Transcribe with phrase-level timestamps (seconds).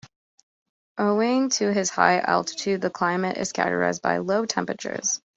[0.97, 5.21] Owing to its high altitude, the climate is characterized by low temperatures.